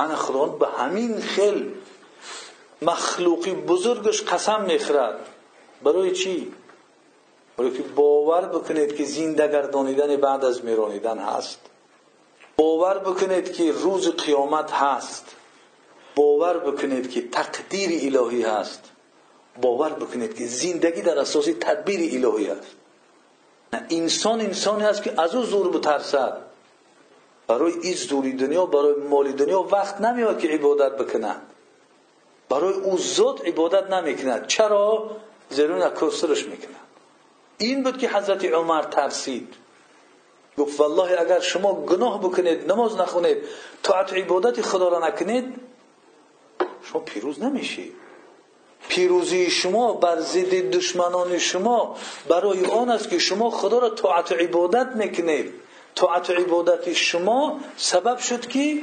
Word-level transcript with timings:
انا 0.00 0.16
خداوند 0.16 0.58
به 0.58 0.66
همین 0.66 1.20
خل 1.20 1.64
مخلوقی 2.82 3.54
بزرگش 3.54 4.22
قسم 4.22 4.60
می‌خورد 4.62 5.26
برای 5.82 6.10
چی؟ 6.10 6.52
برای 7.56 7.70
که 7.70 7.82
باور 7.82 8.46
بکنید 8.46 8.96
که 8.96 9.04
زنده 9.04 9.48
گردانیدن 9.48 10.16
بعد 10.16 10.44
از 10.44 10.64
میرانیدن 10.64 11.18
هست. 11.18 11.60
باور 12.56 12.98
بکنید 12.98 13.52
که 13.52 13.72
روز 13.72 14.08
قیامت 14.08 14.72
هست. 14.72 15.24
باور 16.16 16.58
بکنید 16.58 17.10
که 17.10 17.28
تقدیر 17.28 18.16
الهی 18.16 18.42
هست. 18.42 18.82
باور 19.62 19.92
بکنید 19.92 20.34
که 20.38 20.46
زندگی 20.46 21.02
در 21.02 21.18
اساس 21.18 21.44
تدبیر 21.60 22.26
الهی 22.26 22.50
است 22.50 22.76
انسان 23.90 24.40
انسانی 24.40 24.84
است 24.84 25.02
که 25.02 25.20
از 25.20 25.34
او 25.34 25.42
زور 25.42 25.70
بترسد. 25.70 26.36
برای 27.50 27.72
این 27.82 27.94
زوری 27.94 28.32
دنیا 28.32 28.66
برای 28.66 28.94
مالی 28.94 29.32
دنیا 29.32 29.62
وقت 29.62 30.00
نمیاد 30.00 30.38
که 30.38 30.48
عبادت 30.48 30.96
بکند 30.96 31.42
برای 32.48 32.72
او 32.72 32.98
زود 32.98 33.42
عبادت 33.46 33.90
نمی‌کند 33.90 34.46
چرا؟ 34.46 35.10
زیرا 35.50 35.86
نکسرش 35.86 36.46
می‌کند 36.46 36.86
این 37.58 37.82
بود 37.82 37.98
که 37.98 38.08
حضرت 38.08 38.44
عمر 38.44 38.82
ترسید. 38.82 39.54
گفت 40.58 40.80
والله 40.80 41.20
اگر 41.20 41.40
شما 41.40 41.74
گناه 41.74 42.20
بکنید 42.20 42.72
نماز 42.72 42.96
نخونید 42.96 43.36
طاعت 43.82 44.12
عبادت 44.12 44.62
خدا 44.62 44.88
را 44.88 45.08
نکنید 45.08 45.54
شما 46.82 47.00
پیروز 47.00 47.42
نمیشید 47.42 47.92
پیروزی 48.88 49.50
شما 49.50 49.92
بر 49.92 50.20
ضد 50.20 50.70
دشمنان 50.70 51.38
شما 51.38 51.96
برای 52.28 52.66
آن 52.66 52.90
است 52.90 53.10
که 53.10 53.18
شما 53.18 53.50
خدا 53.50 53.78
را 53.78 53.90
طاعت 53.90 54.32
عبادت 54.32 54.86
می‌کنید. 54.86 55.52
طاعت 55.94 56.30
عبادت 56.30 56.92
شما 56.92 57.60
سبب 57.76 58.18
شد 58.18 58.46
که 58.46 58.82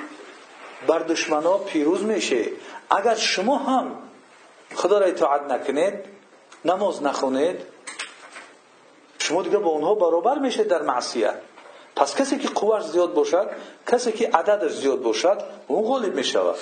بر 0.87 0.99
دشمنا 0.99 1.57
پیروز 1.57 2.03
میشه. 2.03 2.45
اگر 2.89 3.15
شما 3.15 3.57
هم 3.57 3.95
خدا 4.75 4.97
را 4.97 5.05
اطاعت 5.05 5.41
نکنید 5.41 5.93
نماز 6.65 7.03
نخونید 7.03 7.59
شما 9.19 9.41
دیگه 9.43 9.57
با 9.57 9.69
اونها 9.69 9.95
برابر 9.95 10.39
میشه 10.39 10.63
در 10.63 10.81
معصیت. 10.81 11.35
پس 11.95 12.15
کسی 12.15 12.37
که 12.37 12.47
قوش 12.47 12.83
زیاد 12.83 13.13
باشد 13.13 13.49
کسی 13.87 14.11
که 14.11 14.29
عددش 14.29 14.71
زیاد 14.71 15.01
باشد 15.01 15.41
اون 15.67 15.87
غالب 15.87 16.15
می‌شود. 16.15 16.55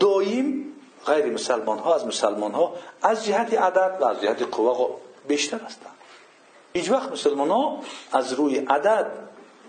دایم 0.00 0.72
غیر 1.06 1.26
مسلمان 1.26 1.78
ها 1.78 1.94
از 1.94 2.06
مسلمان 2.06 2.52
ها 2.52 2.74
از 3.02 3.24
جهت 3.24 3.54
عدد 3.54 3.98
و 4.00 4.04
از 4.04 4.20
جهت 4.20 4.42
قوه 4.42 4.96
بیشتر 5.28 5.58
هستند. 5.58 5.94
هیچ 6.72 6.90
وقت 6.90 7.12
مسلمان 7.12 7.50
ها 7.50 7.78
از 8.12 8.32
روی 8.32 8.58
عدد 8.58 9.10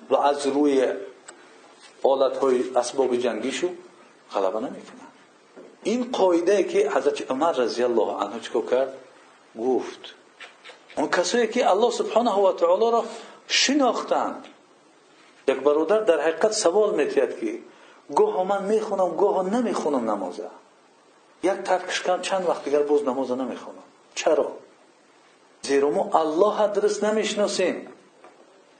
و 0.09 0.15
از 0.15 0.47
روی 0.47 0.93
آلت 2.03 2.37
های 2.37 2.63
اسباب 2.75 3.15
جنگیشو 3.15 3.69
غلبه 4.33 4.59
نمی‌کنن 4.59 5.07
این 5.83 6.11
قاعده 6.11 6.63
که 6.63 6.91
حضرت 6.91 7.31
عمر 7.31 7.51
رضی 7.51 7.83
الله 7.83 8.11
عنه 8.11 8.39
چکو 8.39 8.61
کرد؟ 8.61 8.93
گفت 9.59 9.99
اون 10.97 11.07
کسایی 11.07 11.47
که 11.47 11.69
الله 11.69 11.91
سبحانه 11.91 12.35
و 12.35 12.53
تعالی 12.53 12.91
را 12.91 13.05
شناختند 13.47 14.45
یک 15.47 15.57
برادر 15.57 15.99
در 15.99 16.19
حقیقت 16.21 16.51
سوال 16.51 16.95
میتید 16.95 17.39
که 17.39 17.59
گاه 18.15 18.43
من 18.43 18.63
می‌خونم 18.63 19.15
گاه 19.15 19.49
نمی‌خونم 19.49 20.11
نمازه. 20.11 20.49
یک 21.43 21.51
ترکش 21.51 22.01
کن 22.01 22.21
چند 22.21 22.49
وقت 22.49 22.63
دیگر 22.63 22.83
باز 22.83 23.03
نماز 23.03 23.31
نمی‌خونم. 23.31 23.83
چرا؟ 24.15 24.51
زیرا 25.61 25.89
ما 25.89 26.09
الله 26.19 26.67
درست 26.67 27.03
نمی‌شناسیم. 27.03 27.87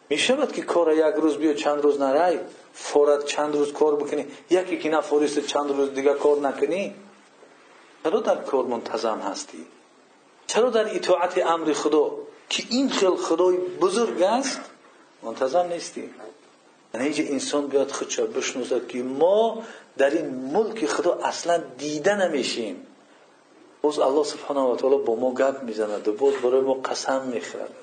می‌شود 0.09 0.51
که 0.51 0.61
کار 0.61 0.93
یک 0.93 1.15
روز 1.15 1.37
بیا 1.37 1.53
چند 1.53 1.81
روز 1.81 2.01
نرای؟ 2.01 2.39
فورت 2.73 3.25
چند 3.25 3.55
روز 3.55 3.73
کار 3.73 3.95
بکنی؟ 3.95 4.25
یکی 4.49 4.77
که 4.77 4.89
نفوریست 4.89 5.39
چند 5.39 5.71
روز 5.71 5.93
دیگر 5.93 6.13
کار 6.13 6.37
نکنی؟ 6.37 6.95
چرا 8.03 8.19
در 8.19 8.35
کار 8.35 8.65
منتظم 8.65 9.19
هستی؟ 9.19 9.65
چرا 10.47 10.69
در 10.69 10.95
اطاعت 10.95 11.45
امر 11.45 11.73
خدا 11.73 12.11
که 12.49 12.63
این 12.69 12.89
خیل 12.89 13.15
خدای 13.15 13.57
بزرگ 13.57 14.21
است 14.21 14.61
منتظم 15.23 15.65
نیستی؟ 15.65 16.09
یعنی 16.93 17.29
انسان 17.29 17.67
بیاد 17.67 17.91
خودشا 17.91 18.25
بشنوزد 18.25 18.87
که 18.87 19.03
ما 19.03 19.63
در 19.97 20.09
این 20.09 20.25
ملک 20.25 20.85
خدا 20.85 21.13
اصلا 21.23 21.63
دیده 21.77 22.15
نمیشیم. 22.15 22.87
باز 23.81 23.99
الله 23.99 24.23
سبحانه 24.23 24.59
و 24.59 24.75
تعالی 24.75 24.97
با 24.97 25.15
ما 25.15 25.33
گپ 25.33 25.63
می‌زند 25.63 26.07
و 26.07 26.13
باز 26.13 26.33
برای 26.33 26.61
ما 26.61 26.73
قسم 26.73 27.21
می‌خورد. 27.21 27.73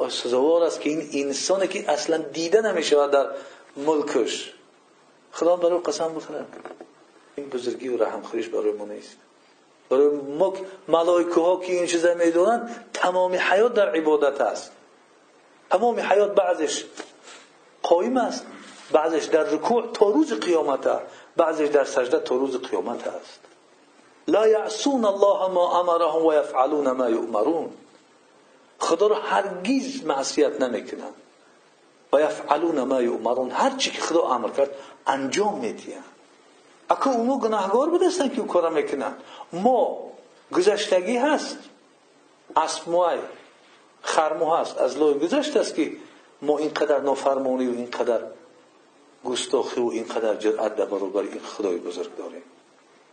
و 0.00 0.08
سزاوار 0.10 0.62
است 0.62 0.80
که 0.80 0.90
این 0.90 1.08
انسانی 1.12 1.68
که 1.68 1.90
اصلا 1.90 2.16
دیده 2.16 2.60
نمی‌شود 2.60 3.10
در 3.10 3.26
ملکش. 3.76 4.52
خدا 5.32 5.56
برای 5.56 5.78
قسم 5.78 6.14
بخورد 6.14 6.46
این 7.36 7.48
بزرگی 7.48 7.88
و 7.88 8.04
رحم 8.04 8.22
خوریش 8.22 8.48
برای 8.48 8.72
ما 8.72 8.84
نیست. 8.84 9.16
برای 9.90 10.06
ما 10.38 10.54
ملائکه 10.88 11.40
ها 11.40 11.60
که 11.60 11.72
این 11.72 11.86
چیزا 11.86 12.14
می‌دونند 12.14 12.84
تمام 12.94 13.34
حیات 13.34 13.74
در 13.74 13.88
عبادت 13.88 14.40
است. 14.40 14.72
تمام 15.70 16.00
حیات 16.00 16.34
بعضش 16.34 16.84
قایم 17.82 18.16
است 18.16 18.46
بعضش 18.92 19.24
در 19.24 19.42
رکوع 19.42 19.92
تا 19.92 20.10
روز 20.10 20.32
قیامت 20.32 21.00
بعضش 21.36 21.68
در 21.68 21.84
سجده 21.84 22.18
تا 22.18 22.34
روز 22.34 22.56
قیامت 22.56 23.06
است. 23.06 23.40
لا 24.28 24.48
یعصون 24.48 25.04
الله 25.04 25.52
ما 25.52 25.80
امرهم 25.80 26.26
و 26.26 26.34
یفعلون 26.34 26.90
ما 26.90 27.10
یؤمرون. 27.10 27.70
خدا 28.88 29.06
را 29.06 29.16
هرگیز 29.20 30.04
معصیت 30.04 30.60
نمی‌کنند 30.60 31.14
و 32.12 32.20
یفعلون 32.20 32.82
ما 32.82 33.02
یؤمرون. 33.02 33.50
هر 33.50 33.76
چی 33.76 33.90
که 33.90 34.00
خدا 34.00 34.22
امر 34.22 34.48
کرد 34.48 34.70
انجام 35.06 35.58
می‌دهند 35.60 36.04
اکو 36.90 37.10
اونو 37.10 37.38
گناهگار 37.38 37.90
بدستن 37.90 38.28
که 38.28 38.42
کار 38.42 38.70
می‌کنن. 38.70 39.14
ما 39.52 40.12
گذشتگی 40.52 41.16
هست. 41.16 41.58
اسموای 42.56 43.18
خرمو 44.02 44.54
هست. 44.54 44.78
از 44.78 44.98
لای 44.98 45.14
گذشت 45.18 45.56
است 45.56 45.74
که 45.74 45.92
ما 46.42 46.58
اینقدر 46.58 47.00
نافرمانی 47.00 47.66
و 47.66 47.70
اینقدر 47.70 48.20
گستاخی 49.24 49.80
و 49.80 49.88
اینقدر 49.88 50.34
جرأت 50.34 50.76
در 50.76 50.84
برابر 50.84 51.20
این 51.20 51.40
خدای 51.40 51.76
بزرگ 51.76 52.16
داریم. 52.16 52.42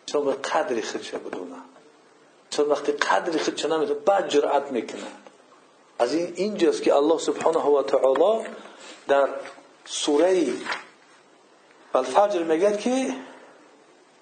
انسان 0.07 0.25
به 0.25 0.33
قدر 0.33 0.81
خودش 0.81 1.11
بدونه. 1.11 1.55
انسان 2.51 2.65
وقتی 2.69 2.91
قدر 2.91 3.37
خودش 3.37 3.65
نمی‌دونه 3.65 3.99
بعد 3.99 4.29
جرأت 4.29 4.71
می‌کنه. 4.71 5.24
از 5.99 6.13
این 6.13 6.33
اینجاست 6.35 6.83
که 6.83 6.95
الله 6.95 7.17
سبحانه 7.17 7.59
و 7.59 7.83
تعالی 7.83 8.45
در 9.07 9.29
سوره 9.85 10.47
الفجر 11.95 12.43
میگه 12.43 12.77
که 12.77 13.13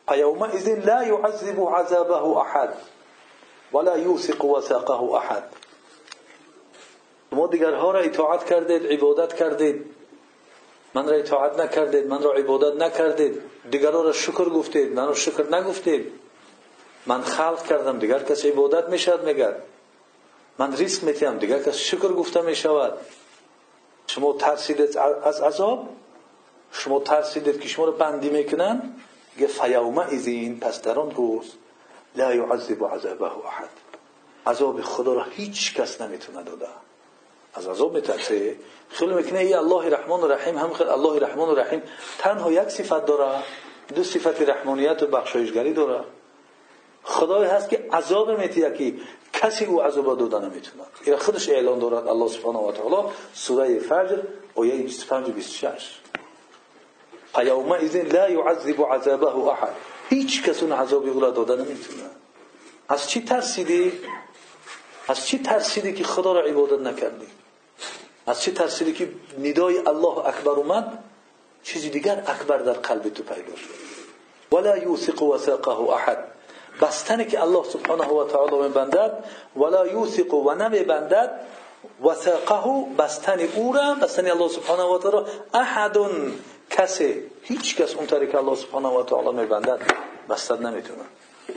فيومئذ 0.07 0.67
لا 0.67 1.03
يعذب 1.03 1.59
عذابه 1.75 2.37
احد 2.37 2.73
ولا 3.73 3.97
يوثق 3.97 4.45
وثاقه 4.45 5.13
احد. 5.13 5.43
شما 7.31 7.47
دیگرها 7.47 7.91
را 7.91 7.99
اطاعت 7.99 8.45
کردید 8.45 8.87
عبادت 8.87 9.33
کردید. 9.33 9.85
من 10.93 11.09
را 11.09 11.15
اطاعت 11.15 11.59
نکردید 11.59 12.07
من 12.07 12.23
را 12.23 12.33
عبادت 12.33 12.81
نکردید. 12.81 13.41
دیگرها 13.71 14.01
را 14.01 14.11
شکر 14.11 14.49
گفتید 14.49 14.93
من 14.93 15.07
را 15.07 15.13
شکر 15.13 15.55
نگفتید. 15.55 16.11
من 17.05 17.21
خلق 17.21 17.63
کردم 17.63 17.99
دیگر 17.99 18.23
کس 18.23 18.45
عبادت 18.45 18.89
می‌شد 18.89 19.23
میگد 19.23 19.55
من 20.59 20.75
ریسک 20.75 21.03
میتیم 21.03 21.37
دیگر 21.37 21.59
کس 21.63 21.77
شکر 21.77 22.07
گفته 22.07 22.41
می‌شود 22.41 22.93
شما 24.07 24.33
ترسیدید 24.33 24.97
از 24.97 25.41
عذاب 25.41 25.89
شما 26.71 26.99
ترسیدید 26.99 27.61
که 27.61 27.67
شما 27.67 27.85
را 27.85 27.91
بندی 27.91 28.29
می‌کنن 28.29 28.93
گه 29.39 29.47
فیوم 29.47 29.99
ازین 29.99 30.59
پس 30.59 30.81
در 30.81 30.99
آن 30.99 31.11
روز 31.11 31.53
لا 32.15 32.33
یعذب 32.33 32.85
عذابه 32.85 33.25
احد. 33.25 33.69
عذاب 34.47 34.81
خدا 34.81 35.13
را 35.13 35.23
هیچ 35.23 35.73
کس 35.73 36.01
نمی‌تونه 36.01 36.43
داده. 36.43 36.67
از 37.53 37.67
عذاب 37.67 37.93
میترسه. 37.93 38.55
خیلی 38.89 39.13
می‌کنه 39.13 39.39
ای 39.39 39.53
الله 39.53 39.89
رحمان 39.89 40.21
و 40.21 40.27
رحیم. 40.27 40.57
هم 40.57 40.73
خیلی 40.73 40.89
الله 40.89 41.19
رحمان 41.19 41.49
و 41.49 41.55
رحیم. 41.55 41.81
تنها 42.19 42.51
یک 42.51 42.69
صفت 42.69 43.05
داره. 43.05 43.43
دو 43.95 44.03
صفت 44.03 44.41
رحمانیت 44.41 45.03
و 45.03 45.07
بخشایشگری 45.07 45.73
داره. 45.73 46.03
خدای 47.03 47.47
هست 47.47 47.69
که 47.69 47.87
عذاب 47.93 48.31
میتیه 48.31 48.73
که 48.73 48.93
کسی 49.43 49.65
او 49.65 49.81
عذاب 49.81 50.17
داده 50.17 50.45
نمی‌تونه 50.45 50.83
این 51.03 51.17
خودش 51.17 51.49
اعلان 51.49 51.79
دارد 51.79 52.07
الله 52.07 52.27
سبحانه 52.27 52.59
و 52.59 52.71
تعالی 52.71 53.07
سوره 53.33 53.79
فجر 53.79 54.19
آیه 54.55 54.83
25 54.83 55.29
و 55.29 55.31
26 55.31 55.99
فیومئذ 57.35 57.95
لا 57.95 58.29
يعذب 58.29 58.81
عذابه 58.81 59.47
احد. 59.47 59.73
هیچ 60.09 60.43
کس 60.43 60.63
اون 60.63 60.71
عذابی 60.71 61.09
او 61.09 61.19
را 61.19 61.29
نمی‌تونه. 61.29 62.03
از 62.89 63.09
چی 63.09 63.21
ترسیدی؟ 63.21 63.91
از 65.07 65.25
چی 65.25 65.39
ترسیدی 65.39 65.93
که 65.93 66.03
خدا 66.03 66.33
را 66.33 66.41
عبادت 66.41 66.79
نکردی؟ 66.79 67.27
از 68.27 68.41
چی 68.41 68.51
ترسیدی 68.51 68.93
که 68.93 69.09
ندای 69.39 69.77
الله 69.77 70.17
اکبر 70.17 70.51
اومد؟ 70.51 71.03
چیزی 71.63 71.89
دیگر 71.89 72.23
اکبر 72.27 72.57
در 72.57 72.73
قلب 72.73 73.09
تو 73.09 73.23
پیدا 73.23 73.55
شد. 73.55 73.69
ولا 74.51 74.77
یوثق 74.77 75.23
وثاقه 75.23 75.91
احد. 75.91 76.32
بستنی 76.81 77.25
که 77.25 77.41
الله 77.41 77.63
سبحانه 77.63 78.07
و 78.07 78.27
تعالی 78.27 78.57
میبندد 78.57 79.23
ولا 79.55 79.87
یوثق 79.87 80.33
و 80.33 80.53
نمیبندد 80.53 81.39
وثاقه 82.03 82.85
بستن 82.97 83.39
او 83.39 83.73
را 83.73 83.95
بستن 84.01 84.27
الله 84.27 84.47
سبحانه 84.47 84.83
و 84.83 84.97
تعالی. 84.97 85.25
احد 85.53 85.97
کسی 86.69 87.23
هیچ 87.41 87.75
کس 87.75 87.95
اون 87.95 88.05
طریق 88.05 88.35
الله 88.35 88.55
سبحانه 88.55 88.89
و 88.89 89.03
تعالی 89.03 89.37
میبندد 89.37 89.79
بستن 90.29 90.65
نمی‌تونه. 90.65 91.03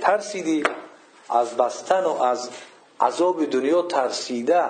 ترسیدی؟ 0.00 0.62
از 1.30 1.56
بستن 1.56 2.04
و 2.04 2.22
از 2.22 2.50
عذاب 3.00 3.44
دنیا 3.44 3.82
ترسیده. 3.82 4.64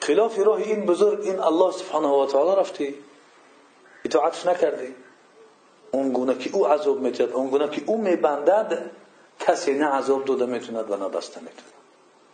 خلاف 0.00 0.38
راه 0.38 0.56
این 0.56 0.86
بزرگ 0.86 1.20
این 1.20 1.40
الله 1.40 1.72
سبحانه 1.72 2.08
و 2.08 2.26
تعالی 2.26 2.60
رفتی. 2.60 2.94
اطاعتش 4.04 4.46
نکردی. 4.46 4.94
اون 5.90 6.12
گونه 6.12 6.38
که 6.38 6.50
او 6.52 6.66
عذاب 6.66 7.00
میتد 7.00 7.32
اون 7.32 7.50
گونه 7.50 7.68
که 7.68 7.82
او 7.86 7.98
میبندد 7.98 8.90
کسی 9.46 9.74
نه 9.74 9.86
عذاب 9.86 10.24
داده 10.24 10.46
می‌توند 10.46 10.90
و 10.90 10.96
نه 10.96 11.08
بسته 11.08 11.40
می‌توند. 11.40 11.72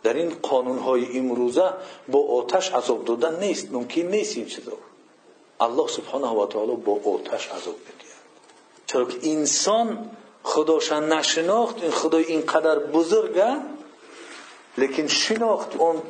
در 0.03 0.13
این 0.13 0.29
قانون 0.41 0.79
های 0.79 1.17
امروزه 1.17 1.69
با 2.07 2.27
آتش 2.27 2.73
عذاب 2.73 3.05
دادن 3.05 3.39
نیست 3.39 3.71
ممکن 3.71 4.01
نیست 4.01 4.37
این 4.37 4.45
چیزا. 4.45 4.71
الله 5.59 5.87
سبحانه 5.87 6.27
و 6.27 6.47
تعالی 6.47 6.75
با 6.75 6.93
آتش 6.93 7.47
عذاب 7.47 7.75
می‌دهد 7.75 8.09
چرا 8.85 9.05
که 9.05 9.31
انسان 9.31 10.11
خداش 10.43 10.91
نشناخت 10.91 11.81
این 11.81 11.91
خدای 11.91 12.23
اینقدر 12.23 12.79
بزرگه 12.79 13.57
لیکن 14.77 15.07
شناخت 15.07 15.75
اون 15.75 16.01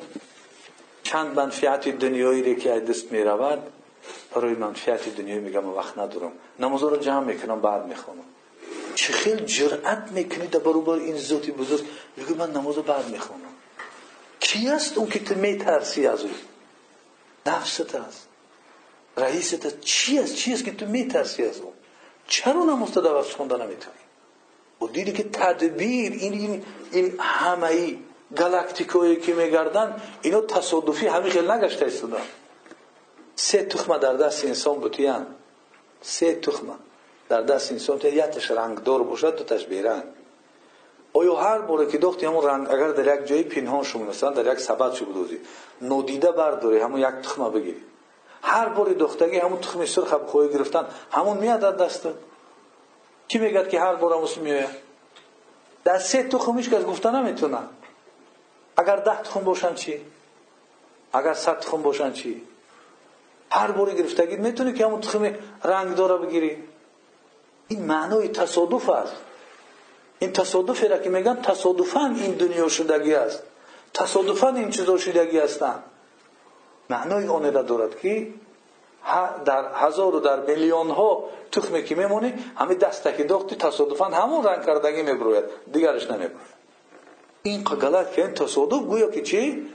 چند 1.03 1.35
منفعت 1.35 1.89
دنیایی 1.89 2.55
که 2.55 2.69
دست 2.69 3.11
می 3.11 3.23
رود 3.23 3.59
برای 4.35 4.53
منفعت 4.53 5.15
دنیایی 5.15 5.39
میگم 5.39 5.69
وقت 5.69 5.97
ندارم. 5.97 6.31
نماز 6.59 6.83
رو 6.83 6.97
جمع 6.97 7.25
می‌کنم 7.25 7.61
بعد 7.61 7.85
می‌خونم 7.85 8.23
چه 8.95 9.13
خیلی 9.13 9.45
جرأت 9.45 10.11
می‌کنی 10.11 10.47
در 10.47 10.59
برابر 10.59 10.93
این 10.93 11.17
ذاتی 11.17 11.51
بزرگ؟ 11.51 11.85
میگه 12.17 12.33
من 12.33 12.51
نماز 12.51 12.75
رو 12.75 12.81
بعد 12.81 13.09
می‌خونم. 13.09 13.39
کی 14.39 14.69
است 14.69 14.97
اون 14.97 15.09
که 15.09 15.19
تو 15.19 15.35
میترسی 15.35 16.07
از 16.07 16.21
او 16.21 16.29
نفست 17.45 17.95
است. 17.95 18.27
رئیست 19.17 19.65
است. 19.65 19.79
چی 19.81 20.19
است؟ 20.19 20.35
چی 20.35 20.53
است 20.53 20.65
که 20.65 20.71
تو 20.71 20.85
میترسی 20.85 21.43
از 21.43 21.59
اون؟ 21.59 21.73
چرا 22.27 22.63
نماز 22.63 22.91
تو 22.91 23.01
دوست 23.01 23.31
خوندن 23.31 23.61
نمی‌تونی؟ 23.61 23.95
و 24.81 24.87
دیدی 24.87 25.11
که 25.11 25.23
تدبیر 25.23 26.11
این 26.11 26.33
این, 26.33 26.65
این 26.91 27.15
همه 27.19 27.67
ای 27.67 27.99
گالاکتیکایی 28.35 29.15
که 29.15 29.33
میگردن 29.33 30.01
اینا 30.21 30.41
تصادفی 30.41 31.07
همین 31.07 31.31
خیلی 31.31 31.47
نگشته 31.47 31.85
ایستادن. 31.85 32.21
سه 33.35 33.63
تخمه 33.63 33.97
در 33.97 34.13
دست 34.13 34.45
انسان 34.45 34.79
بتیان 34.79 35.27
سه 36.01 36.35
تخمه 36.35 36.73
در 37.29 37.41
دست 37.41 37.71
انسان 37.71 37.99
یتش 38.03 38.51
رنگ 38.51 38.83
دار 38.83 39.03
باشد 39.03 39.35
دو 39.35 39.43
تش 39.43 39.65
بیرنگ 39.65 40.03
آیا 41.13 41.35
هر 41.35 41.59
باره 41.59 41.85
که 41.85 41.97
دختی 41.97 42.25
همون 42.25 42.45
رنگ 42.45 42.71
اگر 42.71 42.91
در 42.91 43.15
یک 43.15 43.27
جایی 43.27 43.43
پنهان 43.43 43.83
شما 43.83 44.03
مثلا 44.03 44.29
در 44.29 44.53
یک 44.53 44.59
سبد 44.59 44.93
شو 44.93 45.05
بدوزی 45.05 45.39
نودیده 45.81 46.31
برداری 46.31 46.79
همون 46.79 46.99
یک 46.99 47.07
تخمه 47.07 47.49
بگیری. 47.49 47.83
هر 48.41 48.69
باری 48.69 48.93
دختگی 48.93 49.37
همون 49.37 49.59
تخم 49.59 49.85
سرخ 49.85 50.13
خوی 50.13 50.49
گرفتن 50.49 50.85
همون 51.11 51.37
میاد 51.37 51.59
در 51.59 51.71
دست. 51.71 52.07
کی 53.27 53.37
میگد 53.37 53.69
که 53.69 53.79
هر 53.79 53.95
بار 53.95 54.13
همون 54.13 54.29
میاد 54.41 54.69
در 55.83 55.99
سه 55.99 56.23
تخمش 56.23 56.69
که 56.69 56.79
گفتن 56.79 57.15
نمی‌تونه. 57.15 57.57
اگر 58.77 58.95
ده 58.95 59.21
تخم 59.21 59.39
باشن 59.39 59.75
چی؟ 59.75 60.01
اگر 61.13 61.33
صد 61.33 61.59
تخم 61.59 61.81
باشن 61.81 62.13
چی؟ 62.13 62.41
هر 63.51 63.71
باری 63.71 63.95
گرفتگی 63.95 64.35
می‌تونی 64.35 64.73
که 64.73 64.85
همون 64.85 65.01
تخم 65.01 65.35
رنگ 65.63 65.95
داره 65.95 66.25
بگیری. 66.25 66.63
این 67.69 67.85
معنای 67.85 68.27
تصادف 68.27 68.89
است. 68.89 69.15
این 70.19 70.33
تصادفی 70.33 70.87
را 70.87 70.97
که 70.97 71.09
میگن 71.09 71.41
تصادفا 71.41 72.05
این 72.05 72.31
دنیا 72.31 72.69
شدگی 72.69 73.13
است. 73.13 73.43
تصادفا 73.93 74.49
این 74.49 74.69
چیزا 74.69 74.97
شدگی 74.97 75.39
هستند. 75.39 75.83
معنای 76.89 77.27
آن 77.27 77.53
را 77.53 77.61
دارد 77.61 77.99
که 77.99 78.27
در 79.45 79.65
هزار 79.73 80.15
و 80.15 80.19
در 80.19 80.39
میلیون 80.39 80.89
ها 80.89 81.23
تخمی 81.51 81.83
که 81.83 81.95
میمونی 81.95 82.33
همه 82.55 82.75
دسته 82.75 83.13
که 83.13 83.23
داختی 83.23 83.55
تصادفا 83.55 84.05
همون 84.05 84.43
رنگ 84.43 84.65
کردگی 84.65 85.01
میبروید. 85.01 85.43
دیگرش 85.73 86.11
نمیبروید. 86.11 86.59
این 87.43 87.63
غلط 87.63 88.11
که 88.11 88.25
این 88.25 88.33
تصادف 88.33 88.79
گویا 88.79 89.11
که 89.11 89.21
چی؟ 89.21 89.67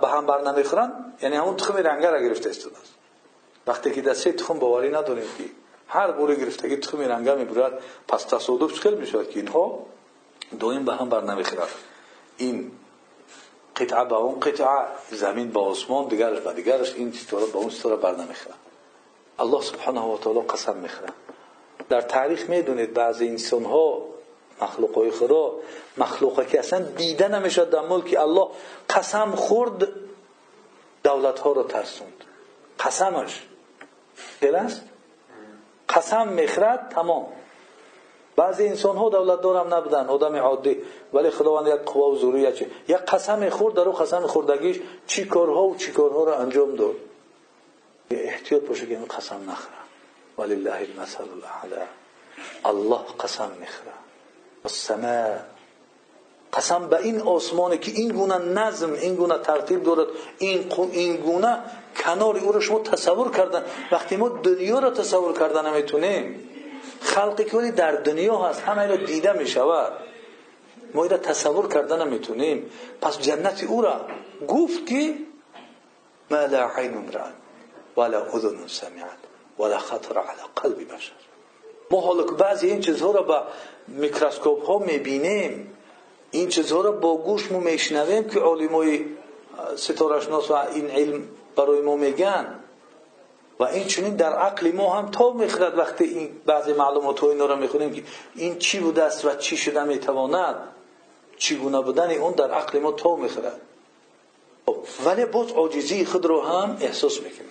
به 0.00 0.08
هم 0.08 0.26
بر 0.26 0.52
نمی‌خورن 0.52 1.14
یعنی 1.22 1.36
همون 1.36 1.56
تخم 1.56 1.76
رنگه 1.76 2.10
را 2.10 2.20
گرفته 2.20 2.50
است. 2.50 2.68
وقتی 3.66 3.90
که 3.90 4.02
دسته 4.02 4.32
تخم 4.32 4.58
باوری 4.58 4.90
نداریم 4.90 5.24
که 5.38 5.44
هر 5.88 6.10
بوری 6.10 6.36
گرفتگی 6.36 6.76
تخم 6.76 7.00
رنگه 7.00 7.34
می‌برد 7.34 7.78
پس 8.08 8.22
تصادف 8.22 8.72
خیلی 8.78 8.96
می‌شود 8.96 9.30
که 9.30 9.40
اینها؟ 9.40 9.86
دویم 10.60 10.84
به 10.84 10.94
هم 10.94 11.08
بر 11.08 11.20
نمی‌خورد 11.20 11.68
این 12.36 12.72
قطعه 13.76 14.04
به 14.04 14.14
اون 14.14 14.40
قطعه 14.40 14.68
زمین 15.10 15.52
با 15.52 15.60
آسمان 15.60 16.08
دیگرش 16.08 16.38
به 16.38 16.52
دیگرش 16.52 16.94
این 16.94 17.12
ستاره 17.12 17.46
به 17.46 17.56
اون 17.56 17.70
ستاره 17.70 17.96
بر 17.96 18.14
نمی‌خورد 18.14 18.58
الله 19.38 19.62
سبحانه 19.62 20.00
و 20.00 20.18
تعالی 20.18 20.40
قسم 20.40 20.76
می‌خورد 20.76 21.12
در 21.88 22.00
تاریخ 22.00 22.50
می‌دونید 22.50 22.94
بعضی 22.94 23.28
انسان 23.28 23.64
ها 23.64 24.02
مخلوق 24.62 25.10
خدا 25.10 25.52
مخلوقه 25.96 26.46
که 26.46 26.58
اصلا 26.58 26.78
دیده 26.78 27.28
نمی‌شد 27.28 27.70
در 27.70 27.80
ملک 27.80 28.16
الله 28.18 28.48
قسم 28.90 29.30
خورد 29.30 29.88
دولت 31.04 31.38
ها 31.38 31.52
رو 31.52 31.62
ترسوند. 31.62 32.24
قسمش. 32.80 33.42
است؟ 34.42 34.82
قسم 35.94 36.28
می‌خرد 36.28 36.88
تمام. 36.94 37.26
بعضی 38.36 38.66
انسان 38.66 38.96
ها 38.96 39.08
دولت 39.08 39.40
دارم 39.40 39.74
نبودن 39.74 40.06
آدم 40.06 40.36
عادی. 40.36 40.82
ولی 41.12 41.30
خداوند 41.30 41.66
یک 41.66 41.74
قوا 41.74 42.10
و 42.10 42.16
زوری 42.16 42.40
یک 42.40 42.66
یک 42.88 42.96
قسم 42.96 43.48
خورد 43.48 43.74
در 43.74 43.84
قسم 43.84 44.26
خوردگیش 44.26 44.80
چی 45.06 45.24
کارها 45.24 45.62
و 45.62 45.76
چی 45.76 45.92
کارها 45.92 46.24
را 46.24 46.38
انجام 46.38 46.74
داد. 46.74 46.94
احتیاط 48.10 48.62
باشه 48.62 48.86
که 48.86 48.96
این 48.96 49.04
قسم 49.04 49.50
نخره. 49.50 49.74
ولله 50.38 50.74
المثل 50.74 51.24
الاعلى 51.24 51.86
الله 52.64 53.04
قسم 53.20 53.50
می‌خره. 53.60 53.92
السماء 54.64 55.53
قسم 56.54 56.88
به 56.88 56.98
این 56.98 57.20
آسمانی 57.20 57.78
که 57.78 57.92
این 57.92 58.08
گونه 58.08 58.38
نظم 58.38 58.92
این 58.92 59.14
گونه 59.14 59.38
ترتیب 59.38 59.82
دارد 59.82 60.06
این 60.38 60.72
این 60.92 61.16
گونه 61.16 61.58
کنار 61.96 62.36
او 62.36 62.52
را 62.52 62.60
شما 62.60 62.78
تصور 62.78 63.30
کردن. 63.30 63.64
وقتی 63.92 64.16
ما 64.16 64.28
دنیا 64.28 64.78
را 64.78 64.90
تصور 64.90 65.38
کردن 65.38 65.70
نمی‌تونیم 65.70 66.48
خلقی 67.00 67.44
که 67.44 67.70
در 67.70 67.92
دنیا 67.92 68.38
هست 68.38 68.60
همه 68.60 68.82
اینا 68.82 68.96
دیده 68.96 69.32
می 69.32 69.46
شود 69.46 69.92
ما 70.94 71.02
اینا 71.02 71.16
تصور 71.16 71.68
کردن 71.68 72.08
نمی‌تونیم. 72.08 72.70
پس 73.00 73.18
جنت 73.18 73.64
او 73.64 73.82
را 73.82 74.00
گفت 74.48 74.86
که 74.86 75.14
ما 76.30 76.44
لا 76.44 76.70
عین 76.76 77.10
ولا 77.96 78.22
اذن 78.32 78.66
سمعت 78.66 79.18
ولا 79.58 79.78
خطر 79.78 80.18
على 80.18 80.42
قلب 80.56 80.94
بشر. 80.94 81.12
ما 81.90 82.00
حالا 82.00 82.22
که 82.22 82.32
بعضی 82.32 82.66
این 82.66 82.80
چیزها 82.80 83.10
را 83.10 83.22
با 83.22 83.44
میکروسکوپ 83.88 84.66
ها 84.66 84.78
می‌بینیم 84.78 85.70
این 86.34 86.48
چیزها 86.48 86.80
را 86.80 86.92
با 86.92 87.16
گوش 87.16 87.52
ما 87.52 87.60
میشنویم 87.60 88.24
که 88.24 88.40
علمای 88.40 89.04
ستارشناس 89.76 90.50
و 90.50 90.54
این 90.54 90.90
علم 90.90 91.22
برای 91.56 91.80
ما 91.80 91.96
میگن. 91.96 92.46
و 93.60 93.64
این 93.64 93.86
چنین 93.86 94.16
در 94.16 94.32
عقل 94.32 94.72
ما 94.72 94.94
هم 94.94 95.10
تا 95.10 95.32
می‌خورد 95.32 95.78
وقتی 95.78 96.04
این 96.04 96.30
بعضی 96.46 96.72
معلومات 96.72 97.20
ها 97.20 97.30
اینا 97.30 97.46
رو 97.46 97.56
می‌خونیم 97.56 97.92
که 97.92 98.02
این 98.34 98.58
چی 98.58 98.80
بوده 98.80 99.02
است 99.02 99.24
و 99.24 99.34
چی 99.34 99.56
شده 99.56 99.84
می‌تواند 99.84 100.54
چگونه 101.36 101.80
بودن 101.80 102.10
اون 102.10 102.32
در 102.32 102.50
عقل 102.50 102.78
ما 102.78 102.92
تا 102.92 103.16
می‌خورد 103.16 103.60
ولی 105.04 105.24
باز 105.24 105.52
عاجزی 105.52 106.04
خود 106.04 106.26
رو 106.26 106.40
هم 106.40 106.76
احساس 106.80 107.20
می‌کنیم. 107.20 107.50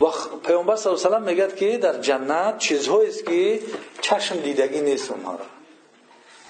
و 0.00 0.06
پیامبر 0.46 0.76
صلی 0.76 0.92
الله 0.92 1.06
علیه 1.06 1.18
و 1.18 1.30
میگه 1.30 1.56
که 1.56 1.78
در 1.78 2.00
جنت 2.00 2.58
چیزهایی 2.58 3.08
است 3.08 3.26
که 3.26 3.60
چشم 4.00 4.36
دیدگی 4.36 4.80
نیست 4.80 5.10
اونها 5.10 5.32
را. 5.32 5.59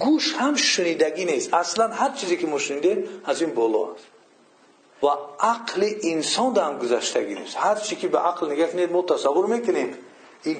گوش 0.00 0.34
هم 0.34 0.54
شنیدگی 0.54 1.24
نیست. 1.24 1.54
اصلا 1.54 1.88
هر 1.88 2.10
چیزی 2.10 2.36
که 2.36 2.46
ما 2.46 2.58
شنیدیم 2.58 3.04
از 3.24 3.42
این 3.42 3.54
بالا 3.54 3.92
است. 3.94 4.04
و 5.02 5.06
عقل 5.40 5.90
انسان 6.02 6.58
هم 6.58 6.78
گذشتگی 6.78 7.34
نیست. 7.34 7.56
هر 7.56 7.74
چی 7.74 7.96
که 7.96 8.08
به 8.08 8.18
عقل 8.18 8.52
نگاه 8.52 8.66
کنید 8.66 8.92
ما 8.92 9.02
تصور 9.02 9.46
می‌کنیم. 9.46 9.94
این 10.42 10.56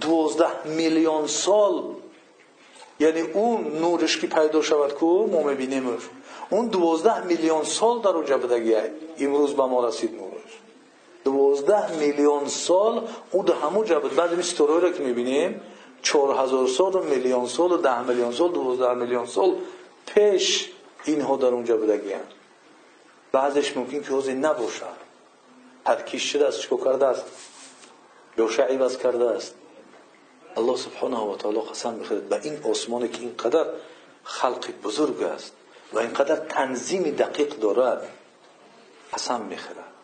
دوازده 0.00 0.66
میلیون 0.66 1.26
سال 1.26 1.82
یعنی 3.00 3.20
اون 3.20 3.78
نورش 3.78 4.18
که 4.18 4.26
پیدا 4.26 4.62
شود 4.62 4.98
که 5.00 5.06
ما 5.06 5.42
می‌بینیم. 5.42 5.98
اون 6.50 6.66
دوازده 6.66 7.24
میلیون 7.24 7.64
سال 7.64 8.00
در 8.00 8.08
اونجا 8.08 8.38
بدگی 8.38 8.74
امروز 9.18 9.54
به 9.54 9.64
ما 9.64 9.88
رسید 9.88 10.14
نورش. 10.14 10.52
دوازده 11.24 11.96
میلیون 11.96 12.48
سال 12.48 13.08
او 13.30 13.42
در 13.42 13.54
همون 13.54 13.84
جا 13.86 14.00
بود. 14.00 14.16
بعد 14.16 14.30
این 14.30 14.68
را 14.68 14.92
که 14.92 15.02
می‌بینیم 15.02 15.60
چهار 16.06 16.44
هزار 16.44 16.66
سال 16.66 16.94
و 16.94 17.02
میلیون 17.02 17.46
سال 17.46 17.72
و 17.72 17.76
ده 17.76 18.02
میلیون 18.02 18.32
سال 18.32 18.52
دوازده 18.52 18.94
میلیون 18.94 19.26
سال 19.26 19.56
پیش 20.06 20.70
اینها 21.04 21.36
در 21.36 21.46
اونجا 21.46 21.76
بدگی 21.76 22.14
بعضش 23.32 23.76
ممکن 23.76 24.02
که 24.02 24.08
حوزی 24.08 24.34
نباشد 24.34 24.96
ترکیش 25.84 26.32
شده 26.32 26.46
است 26.46 26.60
چکو 26.60 26.84
کرده 26.84 27.06
است؟ 27.06 27.24
یا 28.38 28.48
عوض 28.64 28.96
کرده 28.96 29.24
است. 29.24 29.54
الله 30.56 30.76
سبحانه 30.76 31.18
و 31.18 31.36
تعالی 31.36 31.60
قسم 31.60 31.94
می‌خورد. 31.94 32.28
به 32.28 32.40
این 32.42 32.58
آسمانی 32.70 33.08
که 33.08 33.20
اینقدر 33.20 33.66
خلق 34.24 34.70
بزرگ 34.82 35.22
است 35.22 35.52
و 35.92 35.98
اینقدر 35.98 36.36
تنظیم 36.36 37.02
دقیق 37.02 37.48
دارد 37.48 38.08
قسم 39.14 39.40
می‌خورد. 39.40 39.95